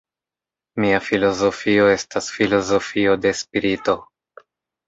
[0.85, 3.97] Mia filozofio estas filozofio de spirito.